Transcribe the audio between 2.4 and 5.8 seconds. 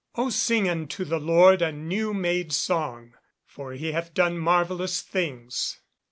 song; for he hath done marvellous things."